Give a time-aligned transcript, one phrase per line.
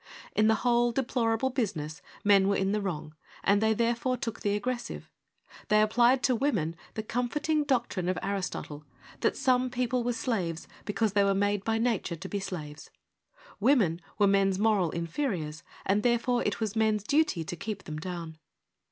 [0.35, 3.13] In the whole deplorable business men were in the wrong,
[3.43, 5.11] and they therefore took the aggressive.
[5.67, 8.83] They applied to women the comforting doctrine of Aristotle,
[9.19, 12.89] that some people were slaves because they were made by nature to be slaves:
[13.59, 18.39] women were men's moral inferiors, and therefore it was men's duty to keep them down.